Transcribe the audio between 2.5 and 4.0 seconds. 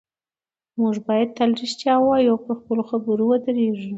خپلو خبرو ودرېږو